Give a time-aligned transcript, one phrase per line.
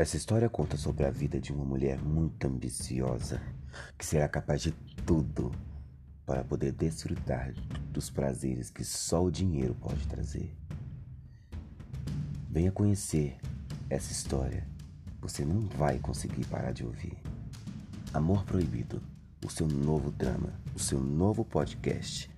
[0.00, 3.38] Essa história conta sobre a vida de uma mulher muito ambiciosa
[3.98, 4.72] que será capaz de
[5.04, 5.52] tudo
[6.24, 7.52] para poder desfrutar
[7.92, 10.56] dos prazeres que só o dinheiro pode trazer.
[12.48, 13.36] Venha conhecer
[13.90, 14.66] essa história.
[15.20, 17.18] Você não vai conseguir parar de ouvir.
[18.14, 19.02] Amor Proibido,
[19.44, 22.30] o seu novo drama, o seu novo podcast